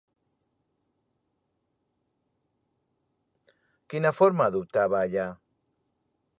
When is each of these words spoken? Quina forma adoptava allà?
Quina 3.95 4.13
forma 4.21 4.49
adoptava 4.53 5.01
allà? 5.05 5.31